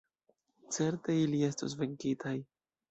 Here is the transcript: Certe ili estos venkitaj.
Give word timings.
Certe 0.77 1.19
ili 1.27 1.43
estos 1.51 1.79
venkitaj. 1.85 2.37